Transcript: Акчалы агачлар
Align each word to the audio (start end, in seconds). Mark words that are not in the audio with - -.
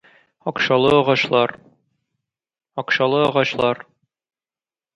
Акчалы 0.51 0.93
агачлар 2.77 3.85